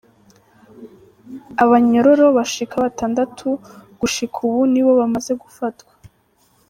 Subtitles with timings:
[1.63, 3.47] Abanyororo bashika batandatu
[3.99, 5.91] gushika ubu ni bo bamaze gufatwa.